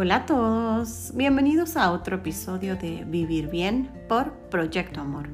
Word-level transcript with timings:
Hola 0.00 0.14
a 0.14 0.26
todos, 0.26 1.10
bienvenidos 1.16 1.76
a 1.76 1.90
otro 1.90 2.18
episodio 2.18 2.76
de 2.76 3.02
Vivir 3.04 3.48
Bien 3.48 3.90
por 4.08 4.30
Proyecto 4.48 5.00
Amor. 5.00 5.28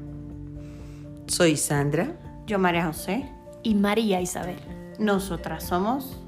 Soy 1.27 1.55
Sandra. 1.55 2.17
Yo 2.47 2.57
María 2.57 2.87
José. 2.87 3.29
Y 3.61 3.75
María 3.75 4.21
Isabel. 4.21 4.57
Nosotras 4.97 5.65
somos 5.65 6.19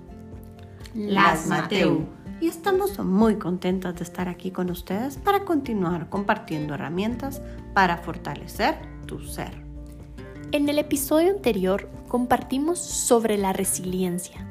Las 0.93 1.47
Mateu. 1.47 2.05
Y 2.39 2.47
estamos 2.47 2.99
muy 2.99 3.37
contentas 3.37 3.95
de 3.95 4.03
estar 4.03 4.29
aquí 4.29 4.51
con 4.51 4.69
ustedes 4.69 5.17
para 5.17 5.43
continuar 5.43 6.07
compartiendo 6.07 6.75
herramientas 6.75 7.41
para 7.73 7.97
fortalecer 7.97 8.75
tu 9.07 9.19
ser. 9.19 9.63
En 10.51 10.69
el 10.69 10.77
episodio 10.77 11.31
anterior 11.31 11.89
compartimos 12.07 12.77
sobre 12.77 13.35
la 13.39 13.51
resiliencia, 13.51 14.47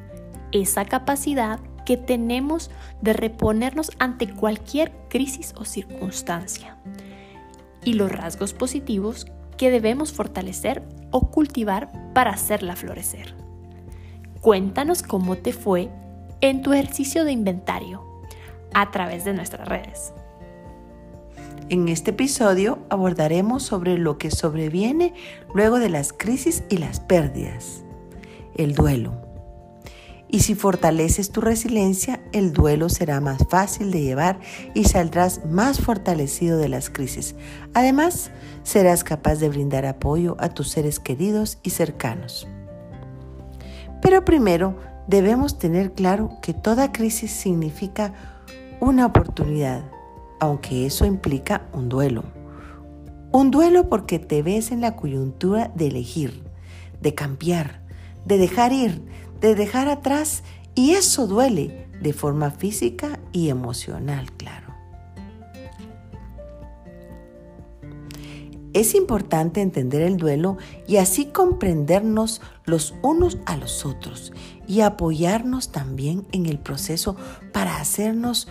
esa 0.50 0.87
capacidad 0.87 1.61
que 1.86 1.96
tenemos 1.96 2.71
de 3.00 3.14
reponernos 3.14 3.90
ante 3.99 4.29
cualquier 4.29 4.93
crisis 5.08 5.54
o 5.57 5.64
circunstancia, 5.64 6.76
y 7.82 7.95
los 7.95 8.12
rasgos 8.12 8.53
positivos 8.53 9.26
que 9.57 9.71
debemos 9.71 10.12
fortalecer 10.12 10.82
o 11.11 11.31
cultivar 11.31 12.12
para 12.12 12.32
hacerla 12.32 12.76
florecer. 12.76 13.35
Cuéntanos 14.43 15.03
cómo 15.03 15.36
te 15.36 15.54
fue 15.54 15.89
en 16.43 16.61
tu 16.61 16.75
ejercicio 16.75 17.25
de 17.25 17.32
inventario 17.32 18.03
a 18.75 18.90
través 18.90 19.25
de 19.25 19.32
nuestras 19.32 19.67
redes. 19.67 20.12
En 21.68 21.89
este 21.89 22.11
episodio 22.11 22.79
abordaremos 22.90 23.62
sobre 23.62 23.98
lo 23.98 24.18
que 24.18 24.31
sobreviene 24.31 25.14
luego 25.54 25.79
de 25.79 25.89
las 25.89 26.12
crisis 26.12 26.62
y 26.68 26.76
las 26.76 27.00
pérdidas, 27.00 27.82
el 28.57 28.75
duelo. 28.75 29.25
Y 30.29 30.40
si 30.40 30.54
fortaleces 30.54 31.30
tu 31.30 31.40
resiliencia, 31.40 32.20
el 32.33 32.53
duelo 32.53 32.89
será 32.89 33.20
más 33.20 33.47
fácil 33.48 33.92
de 33.92 34.03
llevar 34.03 34.41
y 34.75 34.84
saldrás 34.84 35.45
más 35.47 35.81
fortalecido 35.81 36.59
de 36.59 36.69
las 36.69 36.91
crisis. 36.91 37.37
Además, 37.75 38.31
serás 38.64 39.05
capaz 39.05 39.36
de 39.36 39.48
brindar 39.48 39.86
apoyo 39.86 40.36
a 40.41 40.48
tus 40.48 40.69
seres 40.70 40.98
queridos 40.98 41.59
y 41.62 41.70
cercanos. 41.70 42.48
Pero 44.03 44.25
primero, 44.25 44.77
debemos 45.06 45.59
tener 45.59 45.92
claro 45.92 46.39
que 46.42 46.53
toda 46.53 46.92
crisis 46.92 47.31
significa 47.31 48.12
una 48.81 49.06
oportunidad, 49.06 49.84
aunque 50.41 50.86
eso 50.86 51.06
implica 51.06 51.62
un 51.73 51.89
duelo. 51.89 52.25
Un 53.31 53.51
duelo 53.51 53.89
porque 53.89 54.19
te 54.19 54.42
ves 54.42 54.73
en 54.73 54.81
la 54.81 54.97
coyuntura 54.97 55.70
de 55.75 55.89
elegir, 55.89 56.42
de 57.01 57.14
cambiar, 57.14 57.86
de 58.27 58.39
dejar 58.39 58.73
ir, 58.73 59.03
de 59.41 59.55
dejar 59.55 59.89
atrás 59.89 60.43
y 60.75 60.93
eso 60.93 61.27
duele 61.27 61.89
de 62.03 62.13
forma 62.13 62.51
física 62.51 63.19
y 63.33 63.49
emocional, 63.49 64.31
claro. 64.33 64.67
Es 68.75 68.95
importante 68.95 69.63
entender 69.63 70.03
el 70.03 70.19
duelo 70.19 70.59
y 70.87 70.99
así 70.99 71.27
comprendernos 71.27 72.43
los 72.67 72.95
unos 73.01 73.39
a 73.47 73.57
los 73.57 73.87
otros 73.87 74.35
y 74.67 74.83
apoyarnos 74.83 75.73
también 75.73 76.27
en 76.33 76.45
el 76.45 76.59
proceso 76.59 77.17
para 77.55 77.81
hacernos 77.81 78.49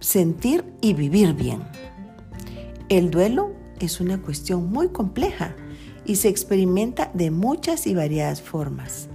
sentir 0.00 0.64
y 0.80 0.94
vivir 0.94 1.34
bien. 1.34 1.62
El 2.88 3.12
duelo 3.12 3.52
es 3.78 4.00
una 4.00 4.20
cuestión 4.20 4.68
muy 4.68 4.88
compleja 4.88 5.54
y 6.06 6.16
se 6.16 6.28
experimenta 6.28 7.10
de 7.14 7.30
muchas 7.30 7.86
y 7.86 7.94
variadas 7.94 8.40
formas 8.40 9.08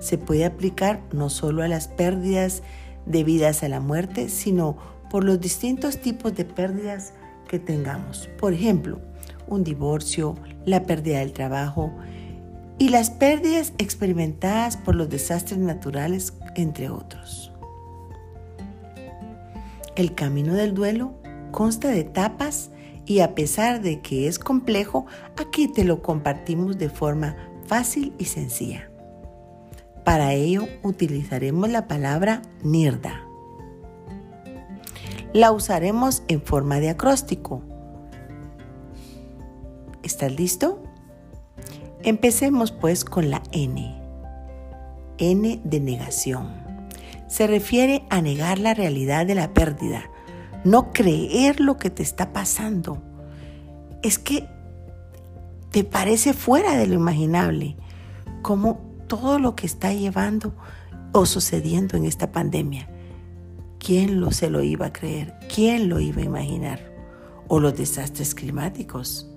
se 0.00 0.18
puede 0.18 0.44
aplicar 0.44 1.00
no 1.12 1.30
solo 1.30 1.62
a 1.62 1.68
las 1.68 1.86
pérdidas 1.86 2.62
debidas 3.06 3.62
a 3.62 3.68
la 3.68 3.80
muerte, 3.80 4.28
sino 4.28 4.76
por 5.10 5.24
los 5.24 5.40
distintos 5.40 6.00
tipos 6.00 6.34
de 6.34 6.44
pérdidas 6.44 7.12
que 7.48 7.58
tengamos. 7.58 8.28
Por 8.38 8.52
ejemplo, 8.52 9.00
un 9.46 9.62
divorcio, 9.62 10.36
la 10.64 10.84
pérdida 10.84 11.18
del 11.18 11.32
trabajo 11.32 11.92
y 12.78 12.88
las 12.88 13.10
pérdidas 13.10 13.74
experimentadas 13.78 14.76
por 14.76 14.94
los 14.94 15.08
desastres 15.08 15.58
naturales, 15.58 16.32
entre 16.56 16.88
otros. 16.88 17.52
El 19.96 20.14
camino 20.14 20.54
del 20.54 20.72
duelo 20.72 21.12
consta 21.50 21.88
de 21.88 22.00
etapas 22.00 22.70
y 23.06 23.20
a 23.20 23.34
pesar 23.34 23.80
de 23.82 24.00
que 24.00 24.28
es 24.28 24.38
complejo, 24.38 25.06
aquí 25.36 25.68
te 25.68 25.84
lo 25.84 26.02
compartimos 26.02 26.78
de 26.78 26.88
forma 26.88 27.36
fácil 27.66 28.14
y 28.18 28.26
sencilla. 28.26 28.90
Para 30.04 30.32
ello 30.32 30.66
utilizaremos 30.82 31.68
la 31.68 31.86
palabra 31.86 32.42
nirda. 32.62 33.24
La 35.32 35.52
usaremos 35.52 36.22
en 36.28 36.42
forma 36.42 36.80
de 36.80 36.90
acróstico. 36.90 37.62
¿Estás 40.02 40.32
listo? 40.32 40.82
Empecemos 42.02 42.72
pues 42.72 43.04
con 43.04 43.30
la 43.30 43.42
N. 43.52 44.00
N 45.18 45.60
de 45.62 45.80
negación. 45.80 46.48
Se 47.28 47.46
refiere 47.46 48.04
a 48.10 48.22
negar 48.22 48.58
la 48.58 48.74
realidad 48.74 49.26
de 49.26 49.36
la 49.36 49.54
pérdida, 49.54 50.09
no 50.64 50.92
creer 50.92 51.60
lo 51.60 51.76
que 51.76 51.90
te 51.90 52.02
está 52.02 52.32
pasando. 52.32 53.02
Es 54.02 54.18
que 54.18 54.48
te 55.70 55.84
parece 55.84 56.32
fuera 56.32 56.76
de 56.76 56.86
lo 56.86 56.94
imaginable. 56.94 57.76
Como 58.42 58.80
todo 59.06 59.38
lo 59.38 59.56
que 59.56 59.66
está 59.66 59.92
llevando 59.92 60.54
o 61.12 61.26
sucediendo 61.26 61.96
en 61.96 62.04
esta 62.04 62.32
pandemia. 62.32 62.88
¿Quién 63.78 64.20
lo, 64.20 64.30
se 64.30 64.50
lo 64.50 64.62
iba 64.62 64.86
a 64.86 64.92
creer? 64.92 65.34
¿Quién 65.52 65.88
lo 65.88 66.00
iba 66.00 66.22
a 66.22 66.26
imaginar? 66.26 66.80
¿O 67.48 67.58
los 67.58 67.76
desastres 67.76 68.34
climáticos? 68.34 69.28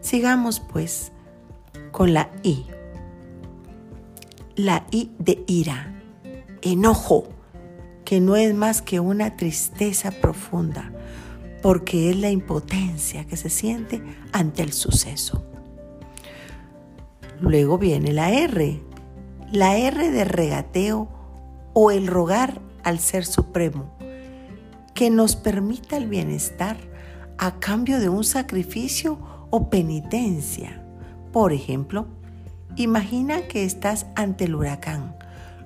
Sigamos 0.00 0.60
pues 0.60 1.12
con 1.90 2.14
la 2.14 2.30
I. 2.42 2.66
La 4.54 4.86
I 4.90 5.10
de 5.18 5.42
ira, 5.46 6.00
enojo, 6.62 7.28
que 8.10 8.20
no 8.20 8.34
es 8.34 8.52
más 8.56 8.82
que 8.82 8.98
una 8.98 9.36
tristeza 9.36 10.10
profunda, 10.10 10.90
porque 11.62 12.10
es 12.10 12.16
la 12.16 12.28
impotencia 12.28 13.24
que 13.24 13.36
se 13.36 13.50
siente 13.50 14.02
ante 14.32 14.64
el 14.64 14.72
suceso. 14.72 15.44
Luego 17.40 17.78
viene 17.78 18.12
la 18.12 18.32
R, 18.32 18.82
la 19.52 19.76
R 19.76 20.10
de 20.10 20.24
regateo 20.24 21.08
o 21.72 21.92
el 21.92 22.08
rogar 22.08 22.60
al 22.82 22.98
Ser 22.98 23.24
Supremo, 23.24 23.96
que 24.92 25.08
nos 25.08 25.36
permita 25.36 25.96
el 25.96 26.08
bienestar 26.08 26.78
a 27.38 27.60
cambio 27.60 28.00
de 28.00 28.08
un 28.08 28.24
sacrificio 28.24 29.20
o 29.50 29.70
penitencia. 29.70 30.84
Por 31.32 31.52
ejemplo, 31.52 32.08
imagina 32.74 33.42
que 33.42 33.64
estás 33.64 34.06
ante 34.16 34.46
el 34.46 34.56
huracán, 34.56 35.14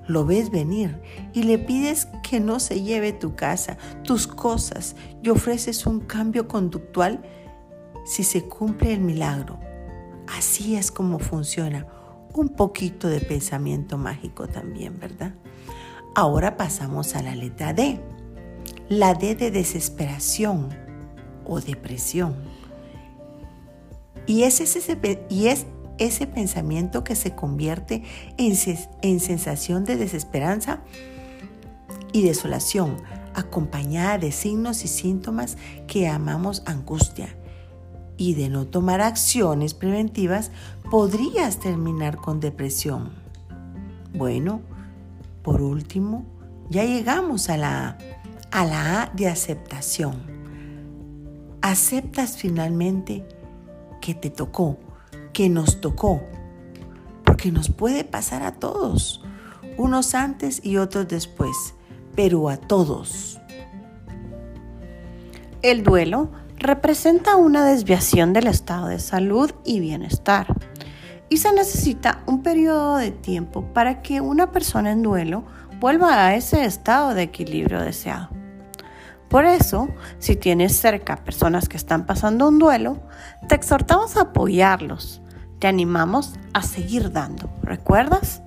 lo 0.07 0.25
ves 0.25 0.51
venir 0.51 1.01
y 1.33 1.43
le 1.43 1.57
pides 1.57 2.07
que 2.23 2.39
no 2.39 2.59
se 2.59 2.81
lleve 2.81 3.13
tu 3.13 3.35
casa, 3.35 3.77
tus 4.03 4.27
cosas 4.27 4.95
y 5.23 5.29
ofreces 5.29 5.85
un 5.85 5.99
cambio 5.99 6.47
conductual 6.47 7.21
si 8.05 8.23
se 8.23 8.43
cumple 8.43 8.93
el 8.93 9.01
milagro 9.01 9.59
Así 10.27 10.75
es 10.75 10.91
como 10.91 11.19
funciona. 11.19 11.85
Un 12.33 12.49
poquito 12.49 13.07
de 13.07 13.21
pensamiento 13.21 13.97
mágico 13.97 14.47
también, 14.47 14.99
¿verdad? 14.99 15.33
Ahora 16.15 16.57
pasamos 16.57 17.15
a 17.15 17.21
la 17.21 17.35
letra 17.35 17.73
D. 17.73 18.01
La 18.89 19.13
D 19.13 19.35
de 19.35 19.51
desesperación 19.51 20.69
o 21.45 21.61
depresión. 21.61 22.35
Y 24.27 24.43
es 24.43 24.59
ese, 24.59 24.97
ese 25.97 26.27
pensamiento 26.27 27.03
que 27.03 27.15
se 27.15 27.35
convierte 27.35 28.03
en, 28.37 28.55
en 29.01 29.19
sensación 29.19 29.85
de 29.85 29.97
desesperanza 29.97 30.81
y 32.13 32.21
desolación, 32.23 32.97
acompañada 33.33 34.17
de 34.17 34.31
signos 34.31 34.85
y 34.85 34.87
síntomas 34.87 35.57
que 35.87 36.01
llamamos 36.01 36.63
angustia 36.65 37.35
y 38.17 38.35
de 38.35 38.49
no 38.49 38.65
tomar 38.65 39.01
acciones 39.01 39.73
preventivas, 39.73 40.51
podrías 40.89 41.59
terminar 41.59 42.17
con 42.17 42.39
depresión. 42.39 43.11
Bueno, 44.13 44.61
por 45.41 45.61
último, 45.61 46.25
ya 46.69 46.83
llegamos 46.85 47.49
a 47.49 47.57
la 47.57 47.87
A, 47.89 47.97
a 48.51 48.65
la 48.65 49.01
A 49.03 49.11
de 49.13 49.27
aceptación. 49.27 50.15
Aceptas 51.61 52.37
finalmente 52.37 53.27
que 54.01 54.13
te 54.13 54.29
tocó, 54.29 54.77
que 55.35 55.49
nos 55.49 55.81
tocó, 55.81 56.23
porque 57.25 57.51
nos 57.51 57.69
puede 57.69 58.05
pasar 58.05 58.41
a 58.41 58.53
todos, 58.53 59.21
unos 59.75 60.15
antes 60.15 60.61
y 60.63 60.77
otros 60.77 61.09
después, 61.09 61.75
pero 62.15 62.47
a 62.47 62.55
todos. 62.55 63.41
El 65.61 65.83
duelo 65.83 66.31
representa 66.57 67.35
una 67.35 67.65
desviación 67.65 68.31
del 68.31 68.47
estado 68.47 68.87
de 68.87 68.99
salud 68.99 69.51
y 69.65 69.81
bienestar. 69.81 70.47
Y 71.27 71.37
se 71.37 71.51
necesita 71.51 72.23
un 72.27 72.41
periodo 72.41 72.95
de 72.95 73.11
tiempo 73.11 73.65
para 73.73 74.01
que 74.01 74.21
una 74.21 74.53
persona 74.53 74.93
en 74.93 75.03
duelo 75.03 75.43
vuelva 75.81 76.27
a 76.27 76.35
ese 76.35 76.63
estado 76.63 77.13
de 77.13 77.23
equilibrio 77.23 77.81
deseado. 77.81 78.29
Por 79.27 79.43
eso, 79.43 79.89
si 80.17 80.37
tienes 80.37 80.77
cerca 80.77 81.25
personas 81.25 81.67
que 81.67 81.75
están 81.75 82.05
pasando 82.05 82.47
un 82.47 82.57
duelo, 82.57 83.01
te 83.49 83.55
exhortamos 83.55 84.15
a 84.15 84.21
apoyarlos. 84.21 85.21
Te 85.59 85.67
animamos 85.67 86.33
a 86.53 86.61
seguir 86.61 87.11
dando. 87.11 87.49
¿Recuerdas? 87.61 88.41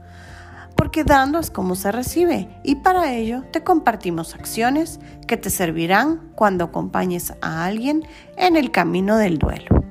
Porque 0.76 1.05
dando 1.05 1.38
es 1.38 1.50
como 1.50 1.75
se 1.75 1.90
recibe 1.90 2.49
y 2.62 2.76
para 2.76 3.12
ello 3.12 3.43
te 3.50 3.64
compartimos 3.64 4.34
acciones 4.34 5.00
que 5.26 5.37
te 5.37 5.50
servirán 5.50 6.32
cuando 6.37 6.64
acompañes 6.64 7.32
a 7.40 7.64
alguien 7.64 8.05
en 8.37 8.56
el 8.56 8.70
camino 8.70 9.16
del 9.16 9.38
duelo. 9.38 9.84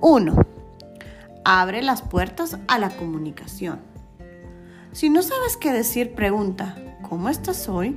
1. 0.00 0.34
Abre 1.44 1.82
las 1.82 2.02
puertas 2.02 2.58
a 2.66 2.78
la 2.78 2.90
comunicación. 2.90 3.80
Si 4.92 5.10
no 5.10 5.22
sabes 5.22 5.56
qué 5.56 5.72
decir, 5.72 6.14
pregunta, 6.14 6.76
¿cómo 7.08 7.28
estás 7.28 7.68
hoy? 7.68 7.96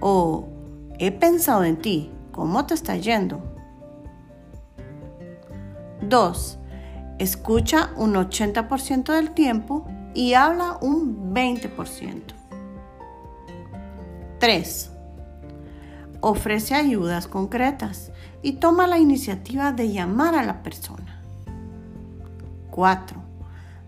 O 0.00 0.48
He 0.98 1.10
pensado 1.10 1.64
en 1.64 1.76
ti. 1.76 2.10
¿Cómo 2.30 2.66
te 2.66 2.74
está 2.74 2.96
yendo? 2.96 3.42
2. 6.02 6.58
Escucha 7.18 7.90
un 7.96 8.14
80% 8.14 9.12
del 9.12 9.30
tiempo 9.30 9.86
y 10.14 10.34
habla 10.34 10.78
un 10.80 11.32
20%. 11.32 12.22
3. 14.40 14.90
Ofrece 16.20 16.74
ayudas 16.74 17.28
concretas 17.28 18.10
y 18.42 18.54
toma 18.54 18.88
la 18.88 18.98
iniciativa 18.98 19.70
de 19.70 19.92
llamar 19.92 20.34
a 20.34 20.42
la 20.42 20.64
persona. 20.64 21.22
4. 22.72 23.22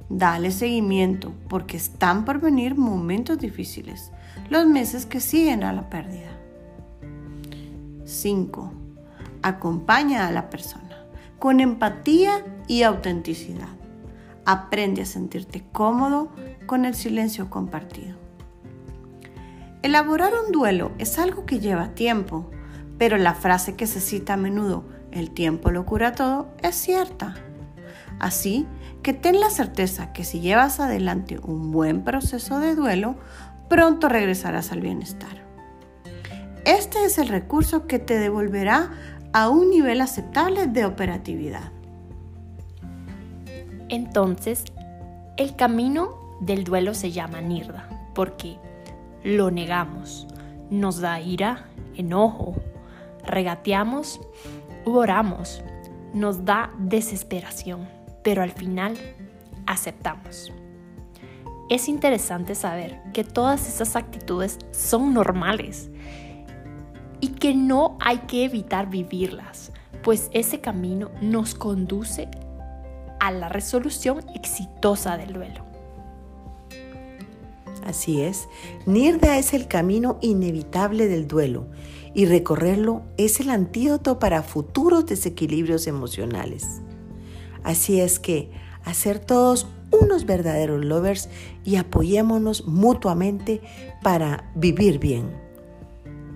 Dale 0.08 0.52
seguimiento 0.52 1.32
porque 1.48 1.76
están 1.76 2.24
por 2.24 2.40
venir 2.40 2.76
momentos 2.76 3.38
difíciles, 3.38 4.12
los 4.50 4.66
meses 4.66 5.04
que 5.04 5.18
siguen 5.18 5.64
a 5.64 5.72
la 5.72 5.90
pérdida. 5.90 6.30
5. 8.04 8.72
Acompaña 9.42 10.28
a 10.28 10.32
la 10.32 10.48
persona 10.48 10.85
con 11.38 11.60
empatía 11.60 12.44
y 12.66 12.82
autenticidad. 12.82 13.68
Aprende 14.44 15.02
a 15.02 15.06
sentirte 15.06 15.64
cómodo 15.72 16.30
con 16.66 16.84
el 16.84 16.94
silencio 16.94 17.50
compartido. 17.50 18.16
Elaborar 19.82 20.32
un 20.44 20.52
duelo 20.52 20.92
es 20.98 21.18
algo 21.18 21.46
que 21.46 21.60
lleva 21.60 21.94
tiempo, 21.94 22.50
pero 22.98 23.18
la 23.18 23.34
frase 23.34 23.76
que 23.76 23.86
se 23.86 24.00
cita 24.00 24.34
a 24.34 24.36
menudo, 24.36 24.84
el 25.12 25.30
tiempo 25.30 25.70
lo 25.70 25.86
cura 25.86 26.12
todo, 26.12 26.48
es 26.62 26.74
cierta. 26.74 27.36
Así 28.18 28.66
que 29.02 29.12
ten 29.12 29.38
la 29.40 29.50
certeza 29.50 30.12
que 30.12 30.24
si 30.24 30.40
llevas 30.40 30.80
adelante 30.80 31.38
un 31.42 31.70
buen 31.70 32.02
proceso 32.02 32.58
de 32.58 32.74
duelo, 32.74 33.16
pronto 33.68 34.08
regresarás 34.08 34.72
al 34.72 34.80
bienestar. 34.80 35.44
Este 36.64 37.04
es 37.04 37.18
el 37.18 37.28
recurso 37.28 37.86
que 37.86 38.00
te 38.00 38.18
devolverá 38.18 38.90
a 39.36 39.50
un 39.50 39.68
nivel 39.68 40.00
aceptable 40.00 40.66
de 40.66 40.86
operatividad. 40.86 41.70
Entonces, 43.90 44.64
el 45.36 45.54
camino 45.56 46.38
del 46.40 46.64
duelo 46.64 46.94
se 46.94 47.12
llama 47.12 47.42
Nirda, 47.42 47.86
porque 48.14 48.56
lo 49.24 49.50
negamos, 49.50 50.26
nos 50.70 51.00
da 51.00 51.20
ira, 51.20 51.66
enojo, 51.96 52.56
regateamos 53.26 54.22
u 54.86 54.92
oramos, 54.92 55.62
nos 56.14 56.46
da 56.46 56.72
desesperación, 56.78 57.86
pero 58.24 58.42
al 58.42 58.52
final 58.52 58.96
aceptamos. 59.66 60.50
Es 61.68 61.88
interesante 61.88 62.54
saber 62.54 63.02
que 63.12 63.22
todas 63.22 63.68
esas 63.68 63.96
actitudes 63.96 64.58
son 64.70 65.12
normales 65.12 65.90
que 67.46 67.54
no 67.54 67.96
hay 68.00 68.18
que 68.26 68.44
evitar 68.44 68.90
vivirlas, 68.90 69.70
pues 70.02 70.30
ese 70.32 70.60
camino 70.60 71.12
nos 71.22 71.54
conduce 71.54 72.26
a 73.20 73.30
la 73.30 73.48
resolución 73.48 74.24
exitosa 74.34 75.16
del 75.16 75.32
duelo. 75.32 75.64
Así 77.84 78.20
es, 78.20 78.48
Nirda 78.84 79.38
es 79.38 79.54
el 79.54 79.68
camino 79.68 80.18
inevitable 80.22 81.06
del 81.06 81.28
duelo 81.28 81.68
y 82.14 82.26
recorrerlo 82.26 83.02
es 83.16 83.38
el 83.38 83.50
antídoto 83.50 84.18
para 84.18 84.42
futuros 84.42 85.06
desequilibrios 85.06 85.86
emocionales. 85.86 86.80
Así 87.62 88.00
es 88.00 88.18
que, 88.18 88.50
hacer 88.82 89.20
todos 89.20 89.68
unos 89.92 90.26
verdaderos 90.26 90.84
lovers 90.84 91.28
y 91.62 91.76
apoyémonos 91.76 92.66
mutuamente 92.66 93.60
para 94.02 94.50
vivir 94.56 94.98
bien. 94.98 95.30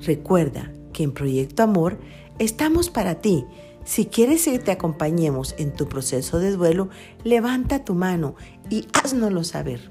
Recuerda 0.03 0.71
que 0.93 1.03
en 1.03 1.13
Proyecto 1.13 1.63
Amor 1.63 1.99
estamos 2.39 2.91
para 2.91 3.17
ti. 3.17 3.45
Si 3.85 4.07
quieres 4.07 4.45
que 4.45 4.59
te 4.59 4.71
acompañemos 4.71 5.55
en 5.59 5.73
tu 5.73 5.89
proceso 5.89 6.39
de 6.39 6.53
duelo, 6.53 6.91
levanta 7.25 7.85
tu 7.85 7.95
mano 7.95 8.35
y 8.69 8.87
háznoslo 8.93 9.45
saber. 9.45 9.91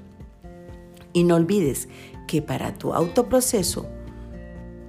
Y 1.12 1.24
no 1.24 1.36
olvides 1.36 1.88
que 2.26 2.40
para 2.40 2.74
tu 2.74 2.94
autoproceso 2.94 3.86